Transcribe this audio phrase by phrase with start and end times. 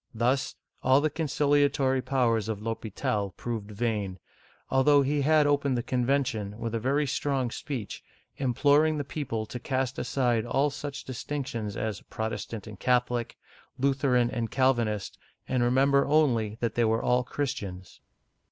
[0.15, 4.17] Thus, all the conciliatory powers of L'H6pital proved vain,
[4.71, 8.03] although he had opened the con vention with a very strong speech,
[8.37, 13.37] imploring the people to cast aside all such distinctions as Protestant and Catho lic,
[13.77, 18.01] Lutheran and Calvinist, and remember only that they were all Christians.